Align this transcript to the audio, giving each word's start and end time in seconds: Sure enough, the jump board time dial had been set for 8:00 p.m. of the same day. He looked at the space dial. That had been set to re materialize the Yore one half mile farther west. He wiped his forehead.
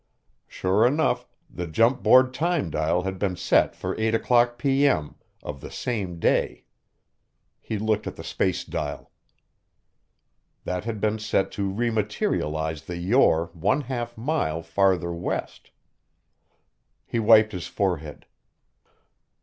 Sure 0.47 0.83
enough, 0.83 1.27
the 1.47 1.67
jump 1.67 2.01
board 2.01 2.33
time 2.33 2.71
dial 2.71 3.03
had 3.03 3.19
been 3.19 3.35
set 3.35 3.75
for 3.75 3.95
8:00 3.97 4.57
p.m. 4.57 5.13
of 5.43 5.61
the 5.61 5.69
same 5.69 6.17
day. 6.19 6.63
He 7.61 7.77
looked 7.77 8.07
at 8.07 8.15
the 8.15 8.23
space 8.23 8.63
dial. 8.63 9.11
That 10.63 10.85
had 10.85 11.01
been 11.01 11.19
set 11.19 11.51
to 11.51 11.69
re 11.69 11.91
materialize 11.91 12.81
the 12.85 12.97
Yore 12.97 13.51
one 13.53 13.81
half 13.81 14.17
mile 14.17 14.63
farther 14.63 15.13
west. 15.13 15.69
He 17.05 17.19
wiped 17.19 17.51
his 17.51 17.67
forehead. 17.67 18.25